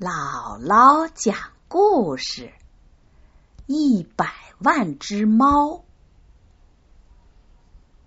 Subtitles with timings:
[0.00, 2.52] 姥姥讲故事：
[3.66, 5.84] 一百万只猫。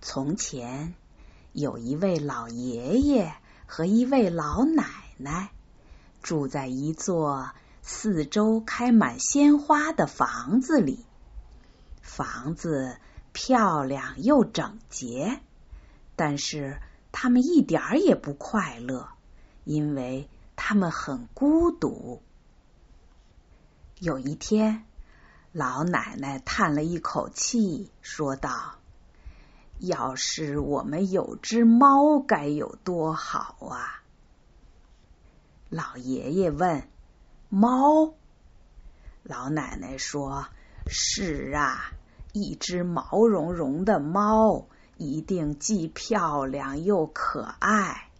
[0.00, 0.94] 从前
[1.52, 3.34] 有一位老爷爷
[3.66, 4.86] 和一位老奶
[5.18, 5.50] 奶，
[6.22, 7.50] 住在一座
[7.82, 11.04] 四周开满鲜花的房子里。
[12.00, 12.96] 房子
[13.34, 15.38] 漂亮又整洁，
[16.16, 16.80] 但是
[17.12, 19.06] 他们一点儿也不快乐，
[19.64, 20.30] 因为。
[20.56, 22.22] 他们很孤独。
[23.98, 24.84] 有一天，
[25.52, 28.76] 老奶奶叹了一口气，说道
[29.78, 34.02] ：“要是我们有只猫，该有多好啊！”
[35.70, 36.88] 老爷爷问
[37.48, 38.14] ：“猫？”
[39.22, 40.46] 老奶奶说
[40.86, 41.92] ：“是啊，
[42.32, 44.66] 一只毛茸茸的猫，
[44.96, 48.10] 一定既漂亮又可爱。”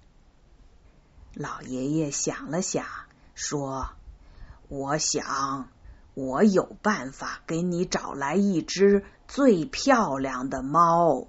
[1.36, 2.86] 老爷爷想了想，
[3.34, 3.88] 说
[4.70, 5.68] ：“我想，
[6.14, 11.26] 我有办法给你找来一只最漂亮的猫。”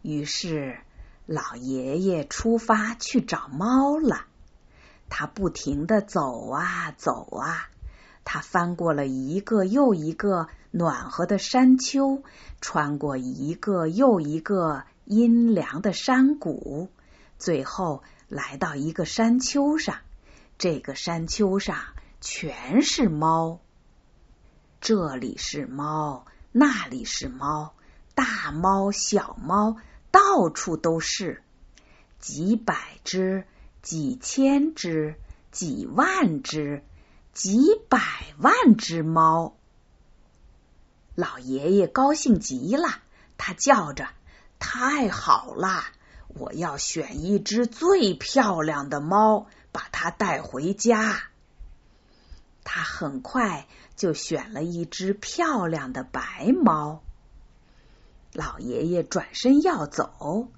[0.00, 0.78] 于是，
[1.26, 4.24] 老爷爷出发去找猫了。
[5.10, 7.68] 他不停的走啊走啊，
[8.24, 12.22] 他翻过了一个又一个暖和的山丘，
[12.62, 16.88] 穿过一个又一个阴凉的山谷，
[17.38, 18.02] 最后。
[18.28, 19.98] 来到一个山丘上，
[20.58, 21.76] 这个山丘上
[22.20, 23.60] 全是猫。
[24.80, 27.74] 这里是猫，那里是猫，
[28.14, 29.76] 大猫小猫
[30.10, 31.42] 到处都是，
[32.18, 33.46] 几百只、
[33.82, 35.16] 几千只、
[35.50, 36.82] 几万只、
[37.32, 38.00] 几百
[38.38, 39.56] 万只猫。
[41.14, 42.88] 老爷爷高兴极了，
[43.36, 44.08] 他叫着
[44.58, 45.84] ：“太好了！”
[46.28, 51.22] 我要选一只最漂亮的猫，把它带回家。
[52.64, 57.02] 他很快就选了一只漂亮的白猫。
[58.32, 60.48] 老爷爷转身要走，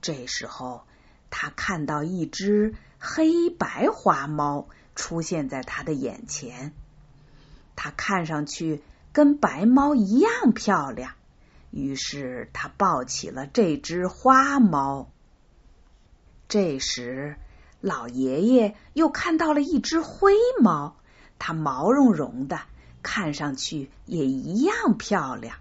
[0.00, 0.86] 这时候
[1.28, 6.72] 他看到一只黑白花猫出现在他的眼前。
[7.74, 11.12] 它看上去跟白猫一样漂亮，
[11.70, 15.10] 于是他抱起了这只花猫。
[16.48, 17.36] 这时，
[17.80, 20.96] 老爷爷又看到了一只灰猫，
[21.38, 22.60] 它毛茸茸的，
[23.02, 25.56] 看上去也一样漂亮。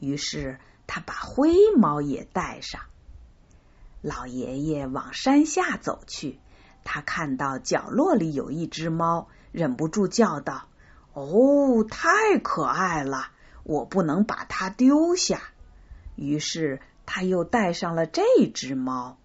[0.00, 2.82] 于是，他把灰猫也带上。
[4.02, 6.38] 老爷爷往山下走去，
[6.84, 10.68] 他看到角落里有一只猫，忍不住叫道
[11.14, 13.30] ：“哦，太可爱了！
[13.62, 15.40] 我不能把它丢下。”
[16.14, 18.22] 于是，他又带上了这
[18.52, 19.18] 只猫。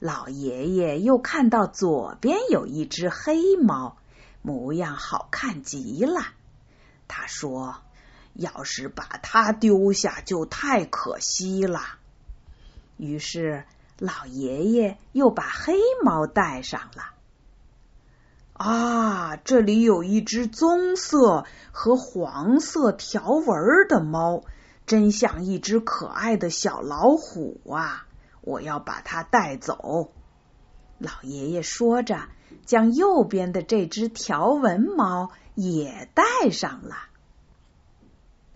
[0.00, 3.96] 老爷爷又看到左边有一只黑猫，
[4.42, 6.20] 模样好看极了。
[7.08, 7.76] 他说
[8.34, 11.80] ：“要是把它丢下，就太可惜了。”
[12.96, 13.64] 于是
[13.98, 17.02] 老爷爷又把黑猫带上了。
[18.52, 24.42] 啊，这里有一只棕色和黄色条纹的猫，
[24.84, 28.07] 真像一只可爱的小老虎啊！
[28.48, 30.12] 我要把它带走。”
[30.98, 32.28] 老爷爷说着，
[32.66, 36.96] 将右边的这只条纹猫也带上了。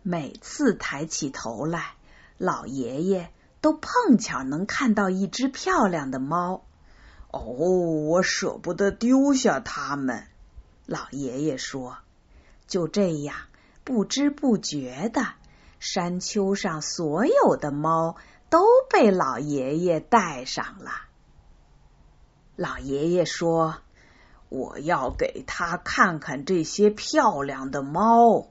[0.02, 1.94] 每次抬起头来，
[2.38, 3.30] 老爷爷
[3.60, 6.64] 都碰巧能看到一只漂亮的猫。
[7.30, 7.40] 哦，
[8.08, 10.24] 我舍不得丢下它们。
[10.86, 11.98] 老爷爷说
[12.66, 13.36] ：“就这样，
[13.84, 15.22] 不知不觉的，
[15.82, 18.16] 山丘上所有的猫。”
[18.52, 20.90] 都被老爷爷带上了。
[22.54, 23.76] 老爷爷说
[24.50, 28.48] ：“我要给他看看这些漂亮的猫。”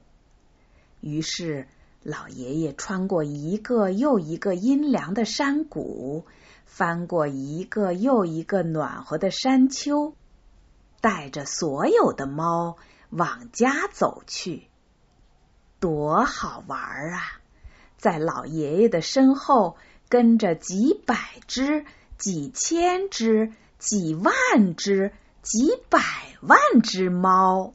[0.98, 1.68] 于是，
[2.02, 6.26] 老爷爷穿过一个又一个阴凉的山谷，
[6.66, 10.16] 翻过一个又一个暖和的山丘，
[11.00, 12.76] 带着所有的猫
[13.10, 14.66] 往家走去。
[15.82, 17.20] 多好玩啊！
[17.98, 19.76] 在老爷爷的身后。
[20.08, 21.86] 跟着几百只、
[22.18, 26.02] 几千只、几万只、几百
[26.42, 27.72] 万只猫，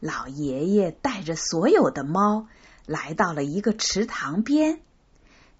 [0.00, 2.48] 老爷爷带着所有的猫
[2.86, 4.80] 来到了一个池塘边。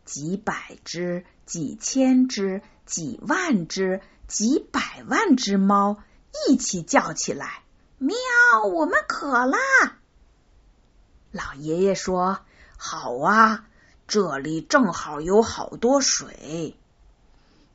[0.06, 5.98] 几百只、几千只、几万只、几百万只猫
[6.48, 7.62] 一起叫起来
[8.00, 8.16] ：“喵！
[8.74, 9.58] 我们渴啦！”
[11.32, 12.38] 老爷爷说
[12.78, 13.66] ：“好啊。”
[14.08, 16.76] 这里正好有好多水，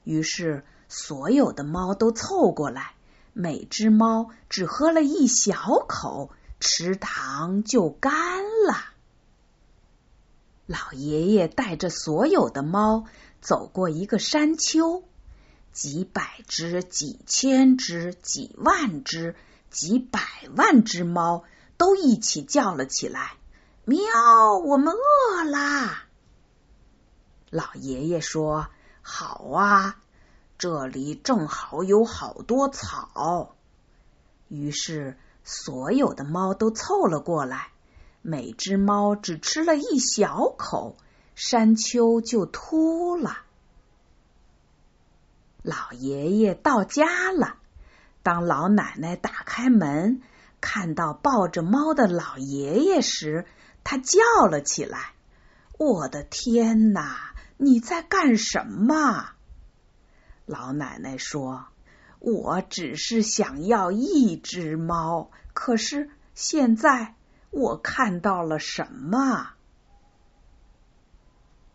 [0.04, 2.94] 于是所有的猫都凑过来，
[3.34, 5.56] 每只猫只喝了一小
[5.88, 8.78] 口，池塘就干了。
[10.68, 13.06] 老爷爷带着所有的猫
[13.42, 15.04] 走过一个山丘，
[15.72, 19.34] 几百只、几千只、几万只、
[19.72, 20.20] 几百
[20.56, 21.46] 万只猫
[21.78, 23.38] 都一起叫了起来
[23.88, 24.58] ：“喵！
[24.66, 26.04] 我们饿啦！”
[27.50, 28.68] 老爷爷说
[29.02, 30.02] ：“好啊。”
[30.60, 33.56] 这里正好有好多草，
[34.48, 37.70] 于是所有的猫都凑了过来。
[38.24, 40.98] 每只猫只吃了一小口，
[41.36, 43.38] 山丘就秃了。
[45.62, 47.58] 老爷爷到家了。
[48.24, 50.24] 当老奶奶打开门，
[50.60, 53.46] 看到抱着猫的老爷爷时，
[53.90, 55.14] 他叫了起来
[55.80, 57.34] ：“我的天哪！
[57.56, 59.30] 你在干什么？”
[60.46, 61.68] 老奶奶说
[62.20, 67.16] ：“我只是想要一只猫，可是现在
[67.50, 69.52] 我看到了什么？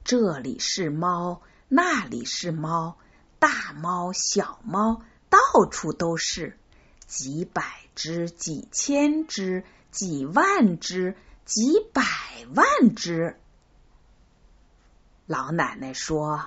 [0.05, 2.99] 这里是猫，那里是猫，
[3.39, 5.01] 大猫、小猫
[5.31, 5.39] 到
[5.71, 6.59] 处都是，
[7.07, 7.63] 几百
[7.95, 12.03] 只、几千只、几万只、几百
[12.55, 13.37] 万只。”
[15.27, 16.45] 老奶奶说。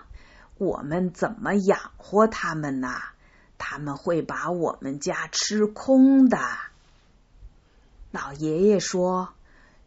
[0.58, 3.02] 我们怎么养活他们呢？
[3.58, 6.40] 他们会把我们家吃空的。
[8.12, 9.34] 老爷爷说：“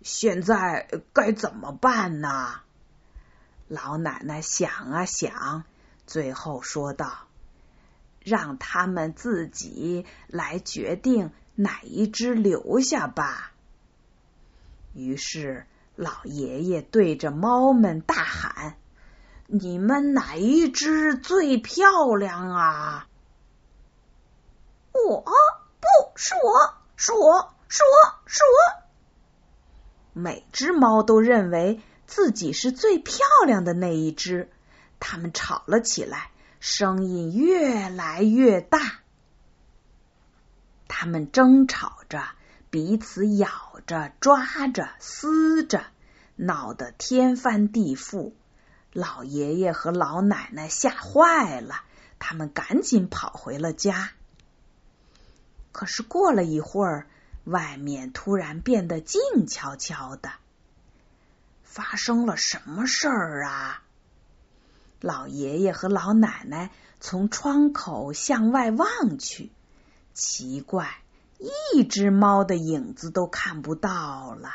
[0.04, 2.60] 现在该怎么办呢？”
[3.66, 5.64] 老奶奶想啊想，
[6.06, 7.20] 最后说道
[8.20, 13.52] ：“让他们自己来决定哪一只留下吧。”
[14.98, 18.76] 于是，老爷爷对着猫们大喊。
[19.46, 23.06] 你们哪一只最漂亮啊？
[24.92, 25.86] 我不
[26.16, 28.82] 是我，是我是我是我。
[30.12, 34.50] 每只猫都认为自己是最漂亮的那一只，
[34.98, 38.80] 它们吵了起来，声音越来越大。
[40.88, 42.22] 它们争吵着，
[42.70, 43.48] 彼此咬
[43.86, 45.84] 着、抓着、撕着，
[46.36, 48.32] 闹得天翻地覆。
[48.92, 51.82] 老爷爷和老奶奶吓坏了，
[52.18, 54.10] 他们赶紧跑回了家。
[55.72, 57.06] 可是过了一会儿，
[57.44, 60.32] 外面突然变得静悄悄的。
[61.62, 63.82] 发生了什么事儿啊？
[65.00, 69.52] 老爷爷和老奶奶从窗口向外望去，
[70.12, 70.96] 奇怪，
[71.38, 74.50] 一只猫的影子都看不到了。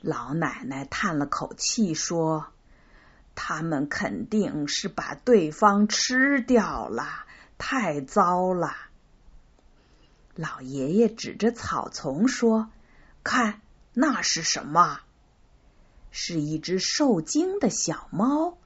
[0.00, 2.46] 老奶奶叹了口气说。
[3.34, 7.24] 他们肯定是把对方吃掉了，
[7.56, 8.76] 太糟了。
[10.34, 12.70] 老爷爷指着草丛说
[13.24, 13.62] ：“看，
[13.94, 15.00] 那是什么？
[16.10, 18.58] 是一只受惊的小猫，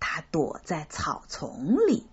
[0.00, 2.08] 它躲在草丛里。”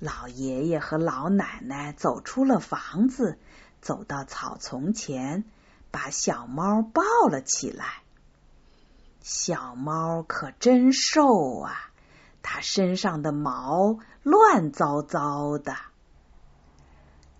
[0.00, 3.38] 老爷爷和老奶奶走出了房子，
[3.80, 5.44] 走到草丛前，
[5.90, 8.02] 把小猫抱了起来。
[9.20, 11.90] 小猫可真瘦啊，
[12.42, 15.76] 它身上的毛乱糟糟的。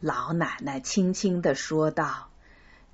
[0.01, 2.29] 老奶奶轻轻的说道：“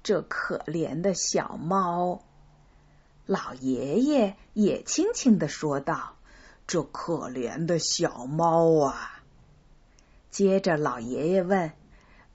[0.03, 2.23] 这可怜的小猫。”
[3.27, 6.17] 老爷爷也轻轻的说道
[6.67, 9.19] ：“这可怜的小猫啊。”
[10.31, 11.73] 接着，老爷爷问：“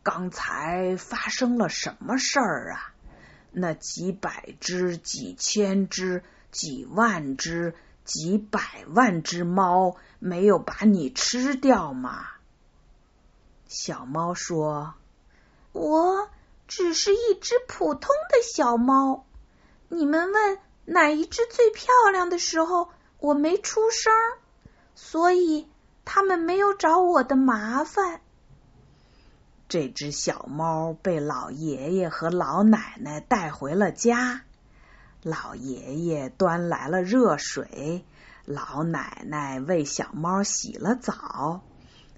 [0.03, 2.93] 刚才发生了什么事儿啊？
[3.51, 7.75] 那几百只、几千只？”几万只、
[8.05, 12.27] 几百万只猫没有把你吃掉吗？
[13.67, 14.93] 小猫说
[15.73, 16.29] ：“我
[16.65, 19.25] 只是一只普通的小猫。
[19.89, 22.87] 你们问哪一只最漂亮的时候，
[23.19, 24.13] 我没出声，
[24.93, 25.67] 所以
[26.05, 28.21] 他们没有找我的麻烦。”
[29.67, 34.43] 这只小猫被老爷爷和老奶奶带回了家。
[35.23, 38.05] 老爷爷端来了热水，
[38.45, 41.61] 老奶奶为小猫洗了澡，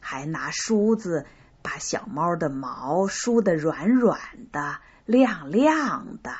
[0.01, 1.25] 还拿梳子
[1.61, 4.19] 把小猫的毛梳得软软
[4.51, 6.31] 的、亮亮的。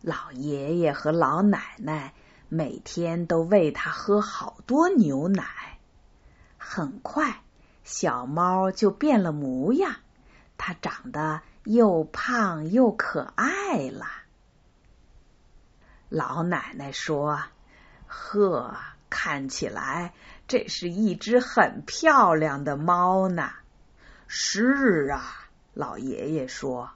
[0.00, 2.14] 老爷爷和老奶奶
[2.48, 5.71] 每天都喂它喝好多牛奶。
[6.64, 7.42] 很快，
[7.82, 9.96] 小猫就变了模样，
[10.56, 14.06] 它长得又胖又可爱了。
[16.08, 17.42] 老奶奶说
[18.06, 18.76] ：“呵，
[19.10, 20.14] 看起来
[20.46, 23.50] 这是一只很漂亮的猫呢。”
[24.28, 26.90] 是啊，老爷爷说，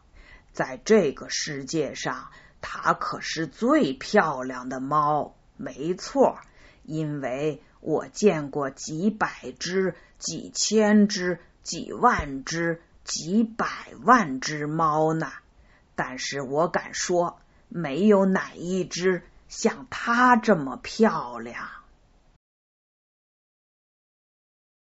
[0.52, 2.30] 在这个世界上，
[2.60, 5.34] 它可是最漂亮的猫。
[5.56, 6.38] 没错，
[6.86, 9.28] 因为我见过几百
[9.58, 13.66] 只、几千只、几万只、几百
[14.02, 15.30] 万只猫呢。
[15.94, 17.38] 但是我敢说，
[17.68, 21.68] 没有哪一只像它这么漂亮。